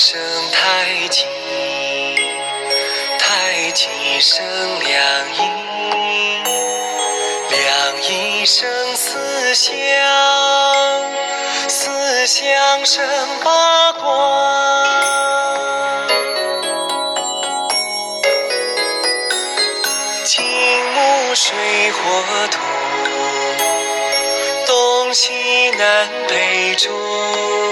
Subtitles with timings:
[0.00, 0.18] 一声
[0.50, 1.26] 太极，
[3.18, 3.86] 太极
[4.18, 4.42] 生
[4.78, 4.88] 两
[5.34, 5.38] 仪，
[7.50, 9.70] 两仪生四象，
[11.68, 13.06] 四象生
[13.44, 14.00] 八卦。
[20.24, 20.42] 金
[20.94, 22.58] 木水火土，
[24.66, 27.69] 东西南北中。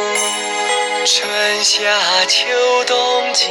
[1.10, 2.44] 春夏秋
[2.86, 3.48] 冬季，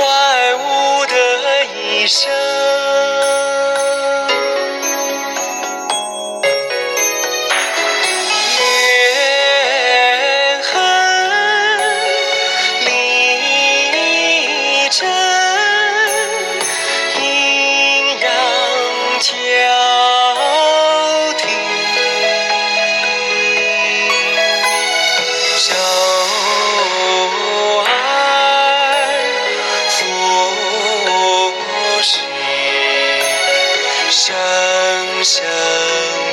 [0.00, 1.12] 万物的
[1.74, 2.57] 一生。
[35.24, 36.27] 想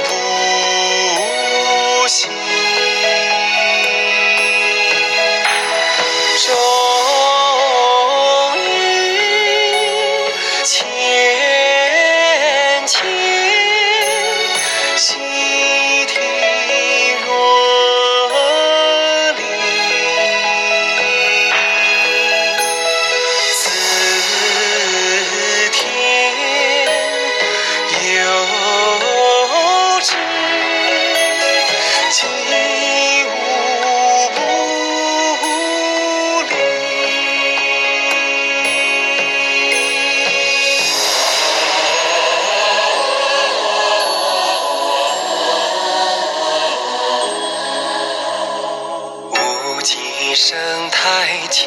[50.35, 50.57] 声
[50.91, 51.65] 太极，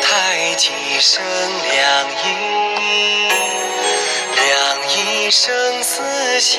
[0.00, 3.28] 太极生两仪，
[4.34, 6.58] 两仪生四象，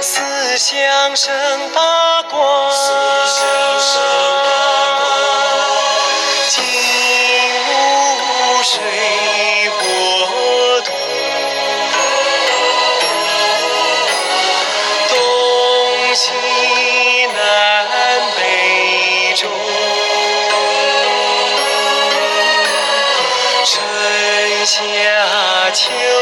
[0.00, 1.34] 四象生
[1.74, 2.70] 八卦。
[8.62, 9.19] 水。
[24.72, 26.19] 夏秋